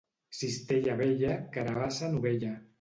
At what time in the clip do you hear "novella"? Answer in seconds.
2.17-2.55